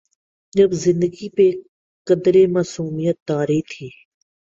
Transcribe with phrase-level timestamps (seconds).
[0.53, 1.45] جب زندگی پہ
[2.07, 3.87] قدرے معصومیت طاری تھی۔